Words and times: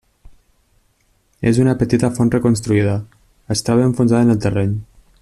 És 1.51 1.59
una 1.65 1.75
petita 1.83 2.11
font 2.17 2.33
reconstruïda, 2.37 2.97
es 3.57 3.65
troba 3.69 3.87
enfonsada 3.93 4.27
en 4.29 4.37
el 4.37 4.45
terreny. 4.49 4.79